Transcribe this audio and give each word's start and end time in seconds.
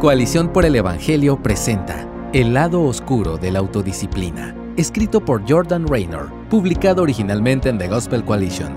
Coalición 0.00 0.50
por 0.50 0.64
el 0.64 0.76
Evangelio 0.76 1.42
presenta 1.42 2.08
El 2.32 2.54
lado 2.54 2.80
oscuro 2.84 3.36
de 3.36 3.50
la 3.50 3.58
autodisciplina, 3.58 4.56
escrito 4.78 5.22
por 5.22 5.46
Jordan 5.46 5.86
Raynor, 5.86 6.32
publicado 6.48 7.02
originalmente 7.02 7.68
en 7.68 7.76
The 7.76 7.88
Gospel 7.88 8.24
Coalition. 8.24 8.72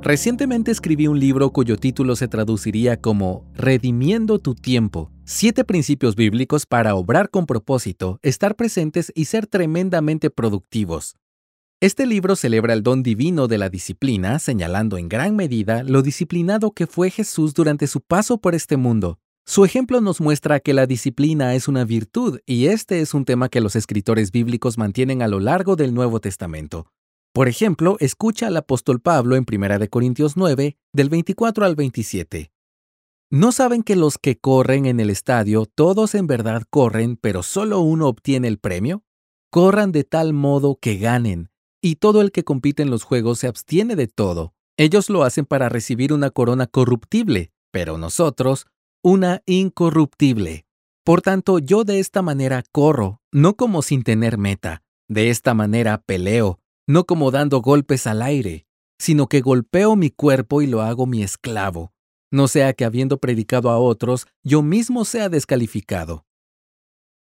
Recientemente 0.00 0.70
escribí 0.70 1.06
un 1.06 1.20
libro 1.20 1.50
cuyo 1.50 1.76
título 1.76 2.16
se 2.16 2.28
traduciría 2.28 2.98
como 2.98 3.44
Redimiendo 3.52 4.38
tu 4.38 4.54
tiempo, 4.54 5.10
siete 5.26 5.64
principios 5.64 6.16
bíblicos 6.16 6.64
para 6.64 6.94
obrar 6.94 7.28
con 7.28 7.44
propósito, 7.44 8.18
estar 8.22 8.56
presentes 8.56 9.12
y 9.14 9.26
ser 9.26 9.46
tremendamente 9.46 10.30
productivos. 10.30 11.16
Este 11.82 12.06
libro 12.06 12.36
celebra 12.36 12.72
el 12.72 12.82
don 12.82 13.02
divino 13.02 13.48
de 13.48 13.58
la 13.58 13.68
disciplina, 13.68 14.38
señalando 14.38 14.96
en 14.96 15.10
gran 15.10 15.36
medida 15.36 15.82
lo 15.82 16.00
disciplinado 16.00 16.70
que 16.70 16.86
fue 16.86 17.10
Jesús 17.10 17.52
durante 17.52 17.86
su 17.86 18.00
paso 18.00 18.38
por 18.38 18.54
este 18.54 18.78
mundo. 18.78 19.18
Su 19.44 19.64
ejemplo 19.64 20.00
nos 20.00 20.20
muestra 20.20 20.60
que 20.60 20.72
la 20.72 20.86
disciplina 20.86 21.54
es 21.54 21.66
una 21.68 21.84
virtud 21.84 22.38
y 22.46 22.66
este 22.66 23.00
es 23.00 23.12
un 23.12 23.24
tema 23.24 23.48
que 23.48 23.60
los 23.60 23.74
escritores 23.76 24.30
bíblicos 24.30 24.78
mantienen 24.78 25.20
a 25.20 25.28
lo 25.28 25.40
largo 25.40 25.74
del 25.76 25.94
Nuevo 25.94 26.20
Testamento. 26.20 26.86
Por 27.32 27.48
ejemplo, 27.48 27.96
escucha 27.98 28.46
al 28.46 28.56
apóstol 28.56 29.00
Pablo 29.00 29.36
en 29.36 29.44
1 29.50 29.88
Corintios 29.90 30.36
9, 30.36 30.76
del 30.92 31.08
24 31.08 31.64
al 31.64 31.74
27. 31.74 32.52
¿No 33.30 33.50
saben 33.50 33.82
que 33.82 33.96
los 33.96 34.18
que 34.18 34.38
corren 34.38 34.86
en 34.86 35.00
el 35.00 35.10
estadio, 35.10 35.66
todos 35.66 36.14
en 36.14 36.26
verdad 36.26 36.62
corren, 36.68 37.16
pero 37.16 37.42
solo 37.42 37.80
uno 37.80 38.06
obtiene 38.06 38.48
el 38.48 38.58
premio? 38.58 39.02
Corran 39.50 39.90
de 39.90 40.04
tal 40.04 40.34
modo 40.34 40.78
que 40.80 40.98
ganen 40.98 41.50
y 41.82 41.96
todo 41.96 42.20
el 42.20 42.30
que 42.30 42.44
compite 42.44 42.82
en 42.82 42.90
los 42.90 43.02
juegos 43.02 43.40
se 43.40 43.48
abstiene 43.48 43.96
de 43.96 44.06
todo. 44.06 44.54
Ellos 44.76 45.10
lo 45.10 45.24
hacen 45.24 45.44
para 45.46 45.68
recibir 45.68 46.12
una 46.12 46.30
corona 46.30 46.66
corruptible, 46.66 47.50
pero 47.72 47.98
nosotros 47.98 48.66
una 49.02 49.42
incorruptible. 49.46 50.64
Por 51.04 51.22
tanto, 51.22 51.58
yo 51.58 51.82
de 51.82 51.98
esta 51.98 52.22
manera 52.22 52.62
corro, 52.70 53.20
no 53.32 53.56
como 53.56 53.82
sin 53.82 54.04
tener 54.04 54.38
meta, 54.38 54.82
de 55.08 55.30
esta 55.30 55.54
manera 55.54 55.98
peleo, 55.98 56.60
no 56.86 57.04
como 57.04 57.32
dando 57.32 57.60
golpes 57.60 58.06
al 58.06 58.22
aire, 58.22 58.66
sino 59.00 59.26
que 59.26 59.40
golpeo 59.40 59.96
mi 59.96 60.10
cuerpo 60.10 60.62
y 60.62 60.68
lo 60.68 60.82
hago 60.82 61.06
mi 61.06 61.24
esclavo, 61.24 61.92
no 62.30 62.46
sea 62.46 62.72
que 62.74 62.84
habiendo 62.84 63.18
predicado 63.18 63.70
a 63.70 63.78
otros, 63.78 64.28
yo 64.44 64.62
mismo 64.62 65.04
sea 65.04 65.28
descalificado. 65.28 66.24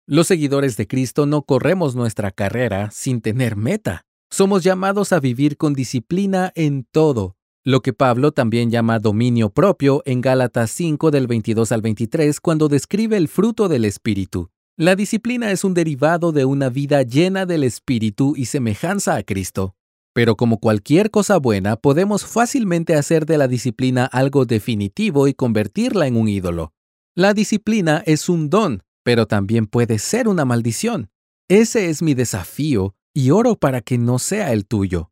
Los 0.07 0.27
seguidores 0.27 0.77
de 0.77 0.89
Cristo 0.89 1.25
no 1.27 1.43
corremos 1.43 1.95
nuestra 1.95 2.33
carrera 2.33 2.91
sin 2.91 3.21
tener 3.21 3.55
meta. 3.55 4.07
Somos 4.29 4.65
llamados 4.65 5.13
a 5.13 5.21
vivir 5.21 5.57
con 5.57 5.73
disciplina 5.73 6.51
en 6.57 6.85
todo, 6.85 7.37
lo 7.65 7.83
que 7.83 7.93
Pablo 7.93 8.33
también 8.33 8.71
llama 8.71 8.99
dominio 8.99 9.51
propio 9.51 10.03
en 10.07 10.23
Gálatas 10.23 10.71
5 10.71 11.11
del 11.11 11.27
22 11.27 11.73
al 11.73 11.83
23 11.83 12.41
cuando 12.41 12.69
describe 12.69 13.17
el 13.17 13.29
fruto 13.29 13.69
del 13.69 13.85
Espíritu. 13.85 14.51
La 14.79 14.97
disciplina 14.97 15.51
es 15.51 15.63
un 15.63 15.75
derivado 15.75 16.33
de 16.33 16.47
una 16.47 16.71
vida 16.71 17.03
llena 17.03 17.45
del 17.45 17.65
Espíritu 17.65 18.35
y 18.35 18.47
semejanza 18.47 19.17
a 19.17 19.23
Cristo. 19.23 19.75
Pero 20.15 20.37
como 20.37 20.59
cualquier 20.59 21.11
cosa 21.11 21.37
buena, 21.37 21.77
podemos 21.77 22.25
fácilmente 22.25 22.95
hacer 22.95 23.27
de 23.27 23.37
la 23.37 23.47
disciplina 23.47 24.07
algo 24.07 24.47
definitivo 24.47 25.29
y 25.29 25.35
convertirla 25.35 26.07
en 26.07 26.17
un 26.17 26.29
ídolo. 26.29 26.73
La 27.15 27.35
disciplina 27.35 28.03
es 28.07 28.31
un 28.31 28.49
don, 28.49 28.83
pero 29.05 29.27
también 29.27 29.67
puede 29.67 29.99
ser 29.99 30.29
una 30.29 30.47
maldición. 30.47 31.11
Ese 31.49 31.91
es 31.91 32.01
mi 32.01 32.15
desafío 32.15 32.95
y 33.13 33.33
oro 33.33 33.57
para 33.57 33.83
que 33.83 33.99
no 33.99 34.19
sea 34.19 34.53
el 34.53 34.67
tuyo. 34.67 35.11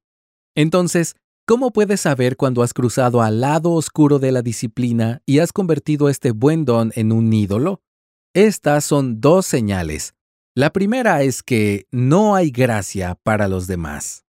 Entonces, 0.55 1.15
¿cómo 1.49 1.71
puedes 1.71 2.03
saber 2.03 2.37
cuando 2.37 2.63
has 2.63 2.75
cruzado 2.75 3.23
al 3.23 3.41
lado 3.41 3.73
oscuro 3.73 4.19
de 4.19 4.33
la 4.33 4.43
disciplina 4.43 5.23
y 5.25 5.39
has 5.39 5.51
convertido 5.51 6.11
este 6.11 6.31
buen 6.31 6.67
don 6.67 6.93
en 6.95 7.11
un 7.11 7.33
ídolo? 7.33 7.81
Estas 8.35 8.85
son 8.85 9.23
dos 9.23 9.47
señales. 9.47 10.15
La 10.55 10.75
primera 10.75 11.23
es 11.23 11.43
que 11.43 11.87
no 11.91 12.35
hay 12.35 12.51
gracia 12.51 13.19
para 13.23 13.49
los 13.49 13.67
demás. 13.67 14.27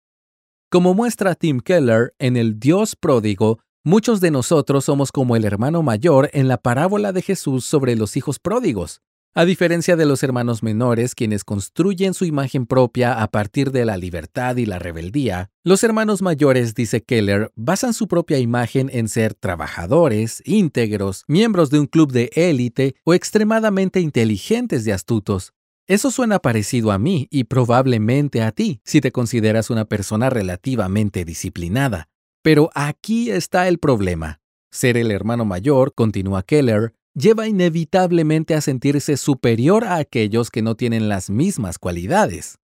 Como 0.72 0.92
muestra 0.92 1.36
Tim 1.36 1.60
Keller 1.60 2.14
en 2.18 2.36
El 2.36 2.58
Dios 2.58 2.96
pródigo, 2.96 3.60
muchos 3.84 4.20
de 4.20 4.32
nosotros 4.32 4.86
somos 4.86 5.12
como 5.12 5.36
el 5.36 5.44
hermano 5.44 5.84
mayor 5.84 6.30
en 6.32 6.48
la 6.48 6.56
parábola 6.56 7.12
de 7.12 7.22
Jesús 7.22 7.64
sobre 7.64 7.94
los 7.94 8.16
hijos 8.16 8.40
pródigos. 8.40 9.02
A 9.36 9.44
diferencia 9.44 9.96
de 9.96 10.06
los 10.06 10.22
hermanos 10.22 10.62
menores, 10.62 11.16
quienes 11.16 11.42
construyen 11.42 12.14
su 12.14 12.24
imagen 12.24 12.66
propia 12.66 13.20
a 13.20 13.32
partir 13.32 13.72
de 13.72 13.84
la 13.84 13.96
libertad 13.96 14.54
y 14.58 14.64
la 14.64 14.78
rebeldía, 14.78 15.50
los 15.64 15.82
hermanos 15.82 16.22
mayores, 16.22 16.76
dice 16.76 17.02
Keller, 17.02 17.50
basan 17.56 17.94
su 17.94 18.06
propia 18.06 18.38
imagen 18.38 18.88
en 18.92 19.08
ser 19.08 19.34
trabajadores, 19.34 20.40
íntegros, 20.46 21.24
miembros 21.26 21.70
de 21.70 21.80
un 21.80 21.86
club 21.86 22.12
de 22.12 22.30
élite 22.36 22.94
o 23.02 23.12
extremadamente 23.12 23.98
inteligentes 23.98 24.86
y 24.86 24.92
astutos. 24.92 25.52
Eso 25.88 26.12
suena 26.12 26.38
parecido 26.38 26.92
a 26.92 27.00
mí 27.00 27.26
y 27.28 27.42
probablemente 27.42 28.40
a 28.40 28.52
ti, 28.52 28.80
si 28.84 29.00
te 29.00 29.10
consideras 29.10 29.68
una 29.68 29.84
persona 29.84 30.30
relativamente 30.30 31.24
disciplinada. 31.24 32.08
Pero 32.40 32.70
aquí 32.72 33.32
está 33.32 33.66
el 33.66 33.78
problema. 33.78 34.40
Ser 34.70 34.96
el 34.96 35.10
hermano 35.10 35.44
mayor, 35.44 35.92
continúa 35.92 36.44
Keller, 36.44 36.94
lleva 37.14 37.46
inevitablemente 37.46 38.54
a 38.54 38.60
sentirse 38.60 39.16
superior 39.16 39.84
a 39.84 39.96
aquellos 39.96 40.50
que 40.50 40.62
no 40.62 40.74
tienen 40.74 41.08
las 41.08 41.30
mismas 41.30 41.78
cualidades. 41.78 42.58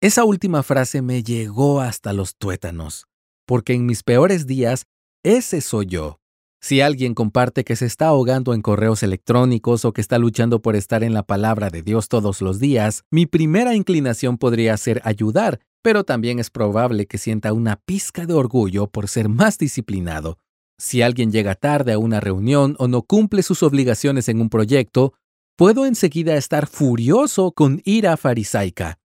Esa 0.00 0.24
última 0.24 0.62
frase 0.62 1.00
me 1.00 1.22
llegó 1.22 1.80
hasta 1.80 2.12
los 2.12 2.36
tuétanos, 2.36 3.06
porque 3.46 3.72
en 3.72 3.86
mis 3.86 4.02
peores 4.02 4.46
días, 4.46 4.84
ese 5.22 5.62
soy 5.62 5.86
yo. 5.86 6.20
Si 6.60 6.80
alguien 6.80 7.14
comparte 7.14 7.64
que 7.64 7.76
se 7.76 7.86
está 7.86 8.08
ahogando 8.08 8.54
en 8.54 8.62
correos 8.62 9.02
electrónicos 9.02 9.84
o 9.84 9.92
que 9.92 10.00
está 10.00 10.18
luchando 10.18 10.60
por 10.60 10.76
estar 10.76 11.02
en 11.02 11.12
la 11.12 11.22
palabra 11.22 11.70
de 11.70 11.82
Dios 11.82 12.08
todos 12.08 12.42
los 12.42 12.58
días, 12.58 13.04
mi 13.10 13.26
primera 13.26 13.74
inclinación 13.74 14.38
podría 14.38 14.76
ser 14.76 15.00
ayudar, 15.04 15.60
pero 15.82 16.04
también 16.04 16.38
es 16.38 16.50
probable 16.50 17.06
que 17.06 17.18
sienta 17.18 17.52
una 17.52 17.76
pizca 17.76 18.26
de 18.26 18.34
orgullo 18.34 18.86
por 18.86 19.08
ser 19.08 19.28
más 19.28 19.58
disciplinado 19.58 20.38
si 20.78 21.02
alguien 21.02 21.30
llega 21.30 21.54
tarde 21.54 21.92
a 21.92 21.98
una 21.98 22.20
reunión 22.20 22.76
o 22.78 22.88
no 22.88 23.02
cumple 23.02 23.42
sus 23.42 23.62
obligaciones 23.62 24.28
en 24.28 24.40
un 24.40 24.48
proyecto, 24.48 25.14
puedo 25.56 25.86
enseguida 25.86 26.36
estar 26.36 26.66
furioso 26.66 27.52
con 27.52 27.80
ira 27.84 28.16
farisaica. 28.16 28.98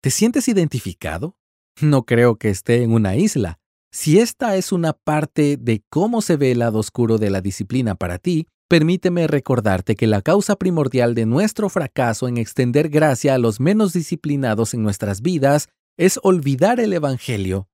¿Te 0.00 0.10
sientes 0.10 0.48
identificado? 0.48 1.36
No 1.80 2.04
creo 2.04 2.36
que 2.36 2.48
esté 2.48 2.82
en 2.82 2.92
una 2.92 3.16
isla. 3.16 3.58
Si 3.90 4.18
esta 4.18 4.56
es 4.56 4.72
una 4.72 4.92
parte 4.92 5.56
de 5.56 5.82
cómo 5.88 6.22
se 6.22 6.36
ve 6.36 6.52
el 6.52 6.60
lado 6.60 6.78
oscuro 6.78 7.18
de 7.18 7.30
la 7.30 7.40
disciplina 7.40 7.94
para 7.94 8.18
ti, 8.18 8.46
permíteme 8.68 9.26
recordarte 9.26 9.94
que 9.94 10.06
la 10.06 10.22
causa 10.22 10.56
primordial 10.56 11.14
de 11.14 11.26
nuestro 11.26 11.68
fracaso 11.68 12.28
en 12.28 12.36
extender 12.36 12.88
gracia 12.88 13.34
a 13.34 13.38
los 13.38 13.60
menos 13.60 13.92
disciplinados 13.92 14.74
en 14.74 14.82
nuestras 14.82 15.22
vidas 15.22 15.68
es 15.96 16.20
olvidar 16.22 16.78
el 16.78 16.92
Evangelio. 16.92 17.68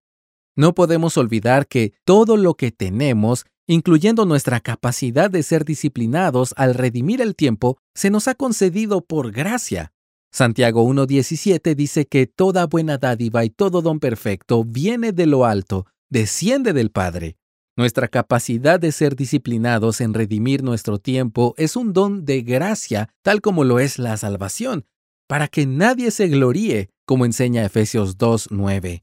No 0.55 0.75
podemos 0.75 1.17
olvidar 1.17 1.67
que 1.67 1.95
todo 2.05 2.37
lo 2.37 2.55
que 2.55 2.71
tenemos, 2.71 3.47
incluyendo 3.67 4.27
nuestra 4.27 4.61
capacidad 4.61 5.31
de 5.31 5.43
ser 5.43 5.65
disciplinados 5.65 6.53
al 6.57 6.75
redimir 6.75 7.23
el 7.23 7.35
tiempo, 7.35 7.79
se 7.95 8.11
nos 8.11 8.29
ha 8.29 8.35
concedido 8.35 9.01
por 9.03 9.33
gracia. 9.33 9.93
Santiago 10.31 10.87
1.17 10.87 11.75
dice 11.75 12.07
que 12.07 12.27
toda 12.27 12.67
buena 12.67 12.99
dádiva 12.99 13.45
y 13.45 13.51
todo 13.51 13.83
don 13.83 14.01
perfecto 14.01 14.65
viene 14.65 15.13
de 15.13 15.27
lo 15.27 15.45
alto, 15.45 15.87
desciende 16.11 16.73
del 16.73 16.91
Padre. 16.91 17.37
Nuestra 17.77 18.09
capacidad 18.09 18.79
de 18.79 18.93
ser 18.93 19.17
disciplinados 19.17 20.03
en 20.03 20.13
redimir 20.13 20.63
nuestro 20.63 20.99
tiempo 20.99 21.55
es 21.57 21.77
un 21.77 21.95
don 21.95 22.27
de 22.27 22.43
gracia, 22.43 23.09
tal 23.23 23.41
como 23.41 23.65
lo 23.65 23.79
es 23.79 23.99
la 23.99 24.19
salvación, 24.19 24.85
para 25.27 25.49
que 25.49 25.65
nadie 25.67 26.11
se 26.11 26.29
gloríe, 26.29 26.91
como 27.07 27.25
enseña 27.25 27.65
Efesios 27.65 28.19
2.9. 28.19 29.03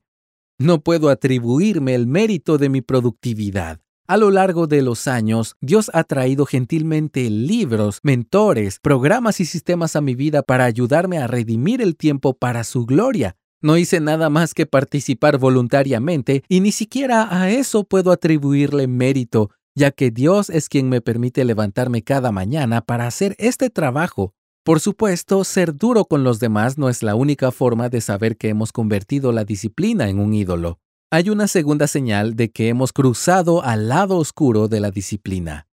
No 0.61 0.81
puedo 0.81 1.07
atribuirme 1.07 1.95
el 1.95 2.05
mérito 2.05 2.57
de 2.57 2.67
mi 2.67 2.81
productividad. 2.81 3.79
A 4.07 4.17
lo 4.17 4.29
largo 4.29 4.67
de 4.67 4.81
los 4.81 5.07
años, 5.07 5.55
Dios 5.61 5.89
ha 5.93 6.03
traído 6.03 6.45
gentilmente 6.45 7.29
libros, 7.29 7.99
mentores, 8.03 8.77
programas 8.81 9.39
y 9.39 9.45
sistemas 9.45 9.95
a 9.95 10.01
mi 10.01 10.15
vida 10.15 10.43
para 10.43 10.65
ayudarme 10.65 11.17
a 11.17 11.27
redimir 11.27 11.81
el 11.81 11.95
tiempo 11.95 12.33
para 12.33 12.65
su 12.65 12.85
gloria. 12.85 13.37
No 13.61 13.77
hice 13.77 14.01
nada 14.01 14.29
más 14.29 14.53
que 14.53 14.65
participar 14.65 15.37
voluntariamente 15.37 16.43
y 16.49 16.59
ni 16.59 16.73
siquiera 16.73 17.29
a 17.31 17.49
eso 17.49 17.85
puedo 17.85 18.11
atribuirle 18.11 18.87
mérito, 18.87 19.51
ya 19.75 19.91
que 19.91 20.11
Dios 20.11 20.49
es 20.49 20.67
quien 20.67 20.89
me 20.89 20.99
permite 20.99 21.45
levantarme 21.45 22.01
cada 22.01 22.33
mañana 22.33 22.81
para 22.81 23.07
hacer 23.07 23.33
este 23.39 23.69
trabajo. 23.69 24.33
Por 24.63 24.79
supuesto, 24.79 25.43
ser 25.43 25.75
duro 25.75 26.05
con 26.05 26.23
los 26.23 26.39
demás 26.39 26.77
no 26.77 26.89
es 26.89 27.01
la 27.01 27.15
única 27.15 27.51
forma 27.51 27.89
de 27.89 28.01
saber 28.01 28.37
que 28.37 28.49
hemos 28.49 28.71
convertido 28.71 29.31
la 29.31 29.45
disciplina 29.45 30.09
en 30.09 30.19
un 30.19 30.33
ídolo. 30.33 30.79
Hay 31.11 31.29
una 31.29 31.47
segunda 31.47 31.87
señal 31.87 32.35
de 32.35 32.51
que 32.51 32.67
hemos 32.67 32.93
cruzado 32.93 33.63
al 33.63 33.89
lado 33.89 34.17
oscuro 34.17 34.67
de 34.67 34.79
la 34.79 34.91
disciplina. 34.91 35.67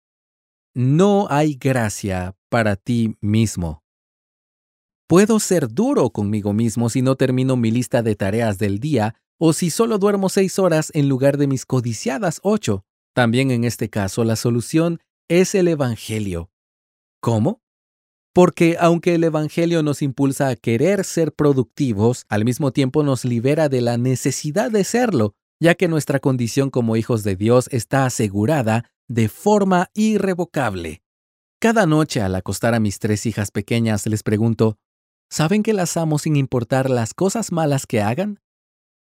No 0.75 1.27
hay 1.29 1.55
gracia 1.55 2.37
para 2.49 2.77
ti 2.77 3.17
mismo. 3.21 3.83
Puedo 5.09 5.41
ser 5.41 5.69
duro 5.69 6.11
conmigo 6.11 6.53
mismo 6.53 6.89
si 6.89 7.03
no 7.03 7.17
termino 7.17 7.57
mi 7.57 7.71
lista 7.71 8.03
de 8.03 8.15
tareas 8.15 8.59
del 8.59 8.79
día 8.79 9.17
o 9.39 9.53
si 9.53 9.71
solo 9.71 9.99
duermo 9.99 10.29
seis 10.29 10.59
horas 10.59 10.91
en 10.95 11.09
lugar 11.09 11.37
de 11.37 11.47
mis 11.47 11.67
codiciadas 11.67 12.41
ocho. 12.43 12.85
También 13.13 13.51
en 13.51 13.65
este 13.65 13.91
caso 13.91 14.25
la 14.25 14.37
solución 14.37 15.01
es 15.29 15.55
el 15.55 15.69
Evangelio. 15.69 16.51
¿Cómo? 17.21 17.64
Porque 18.35 18.77
aunque 18.81 19.15
el 19.15 19.23
Evangelio 19.23 19.85
nos 19.85 20.03
impulsa 20.03 20.49
a 20.49 20.57
querer 20.57 21.05
ser 21.05 21.33
productivos, 21.33 22.27
al 22.29 22.45
mismo 22.45 22.73
tiempo 22.73 23.05
nos 23.05 23.25
libera 23.25 23.69
de 23.69 23.81
la 23.81 23.97
necesidad 23.97 24.73
de 24.73 24.83
serlo, 24.83 25.37
ya 25.61 25.77
que 25.77 25.87
nuestra 25.87 26.19
condición 26.19 26.69
como 26.69 26.97
hijos 26.97 27.23
de 27.23 27.37
Dios 27.37 27.69
está 27.71 28.07
asegurada 28.07 28.91
de 29.07 29.29
forma 29.29 29.89
irrevocable. 29.95 31.01
Cada 31.61 31.87
noche 31.87 32.21
al 32.23 32.35
acostar 32.35 32.75
a 32.75 32.81
mis 32.81 32.99
tres 32.99 33.25
hijas 33.25 33.53
pequeñas 33.53 34.05
les 34.07 34.25
pregunto, 34.25 34.79
¿saben 35.31 35.63
que 35.63 35.73
las 35.73 35.97
amo 35.97 36.19
sin 36.19 36.35
importar 36.35 36.91
las 36.91 37.15
cosas 37.15 37.53
malas 37.53 37.87
que 37.87 38.03
hagan? 38.03 38.41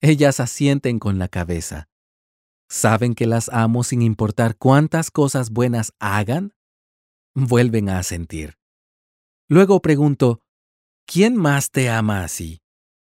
Ellas 0.03 0.41
asienten 0.41 0.99
con 0.99 1.19
la 1.19 1.29
cabeza. 1.29 1.89
¿Saben 2.69 3.15
que 3.15 3.27
las 3.27 3.49
amo 3.49 3.83
sin 3.83 4.03
importar 4.03 4.57
cuántas 4.59 5.11
cosas 5.11 5.51
buenas 5.51 5.95
hagan? 6.01 6.53
Vuelven 7.35 7.89
a 7.89 7.99
asentir. 7.99 8.62
Luego 9.53 9.83
pregunto, 9.83 10.41
¿quién 11.07 11.37
más 11.37 11.71
te 11.71 11.91
ama 11.91 12.25
así? 12.25 12.63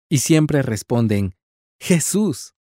Y 0.09 0.19
siempre 0.19 0.61
responden, 0.61 1.35
Jesús. 1.77 2.55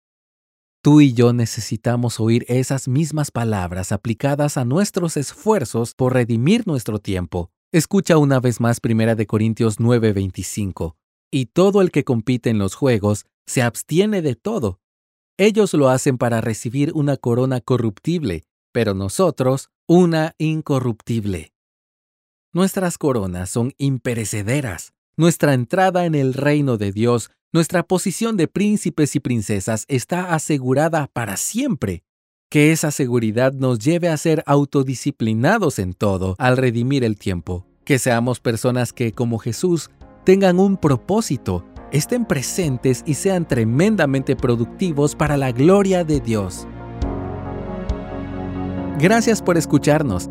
Tú 0.83 1.01
y 1.01 1.13
yo 1.13 1.33
necesitamos 1.33 2.19
oír 2.19 2.45
esas 2.49 2.89
mismas 2.89 3.31
palabras 3.31 3.93
aplicadas 3.93 4.57
a 4.57 4.65
nuestros 4.65 5.17
esfuerzos 5.17 5.95
por 5.95 6.15
redimir 6.15 6.67
nuestro 6.67 6.99
tiempo. 6.99 7.53
Escucha 7.73 8.19
una 8.19 8.41
vez 8.41 8.59
más 8.59 8.81
1 8.83 9.25
Corintios 9.29 9.79
9:25. 9.79 10.97
Y 11.31 11.47
todo 11.47 11.81
el 11.81 11.93
que 11.93 12.03
compite 12.03 12.51
en 12.51 12.59
los 12.59 12.75
juegos 12.75 13.25
se 13.47 13.63
abstiene 13.63 14.21
de 14.21 14.35
todo. 14.35 14.81
Ellos 15.39 15.75
lo 15.75 15.91
hacen 15.91 16.19
para 16.19 16.41
recibir 16.41 16.91
una 16.95 17.17
corona 17.17 17.61
corruptible, 17.61 18.47
pero 18.73 18.95
nosotros 18.95 19.71
una 19.87 20.35
incorruptible. 20.39 21.53
Nuestras 22.57 22.97
coronas 22.97 23.51
son 23.51 23.75
imperecederas. 23.77 24.95
Nuestra 25.19 25.53
entrada 25.53 26.07
en 26.07 26.15
el 26.15 26.33
reino 26.33 26.79
de 26.79 26.91
Dios, 26.91 27.31
nuestra 27.53 27.83
posición 27.83 28.39
de 28.39 28.49
príncipes 28.49 29.15
y 29.15 29.21
princesas 29.21 29.85
está 29.89 30.33
asegurada 30.33 31.07
para 31.13 31.37
siempre. 31.37 32.03
Que 32.51 32.73
esa 32.73 32.93
seguridad 32.93 33.53
nos 33.53 33.81
lleve 33.81 34.09
a 34.09 34.17
ser 34.17 34.43
autodisciplinados 34.47 35.79
en 35.79 35.93
todo 35.93 36.35
al 36.39 36.57
redimir 36.57 37.05
el 37.05 37.19
tiempo. 37.19 37.67
Que 37.85 37.99
seamos 37.99 38.41
personas 38.41 38.95
que, 38.95 39.13
como 39.13 39.37
Jesús, 39.37 39.91
tengan 40.25 40.59
un 40.59 40.79
propósito, 40.79 41.63
estén 41.93 42.25
presentes 42.25 43.03
y 43.05 43.13
sean 43.13 43.47
tremendamente 43.47 44.35
productivos 44.35 45.15
para 45.15 45.37
la 45.37 45.53
gloria 45.53 46.05
de 46.05 46.21
Dios. 46.21 46.67
Gracias 48.99 49.43
por 49.43 49.59
escucharnos. 49.59 50.31